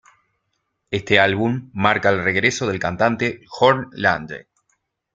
Este 0.89 1.19
álbum 1.19 1.69
marca 1.75 2.09
el 2.09 2.23
regreso 2.23 2.65
del 2.65 2.79
cantante 2.79 3.41
Jorn 3.47 3.89
Lande. 3.91 4.47